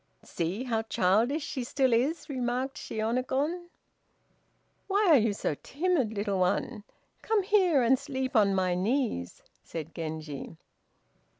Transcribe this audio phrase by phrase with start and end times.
[0.25, 3.67] "See how childish she still is," remarked Shiônagon.
[4.87, 6.83] "Why are you so timid, little one,
[7.21, 10.57] come here and sleep on my knees," said Genji.